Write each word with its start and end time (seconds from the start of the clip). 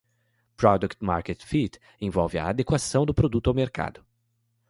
Product-Market 0.57 1.43
Fit 1.43 1.77
envolve 2.01 2.33
a 2.35 2.45
adequação 2.47 3.05
do 3.05 3.13
produto 3.13 3.49
ao 3.51 3.53
mercado. 3.53 4.03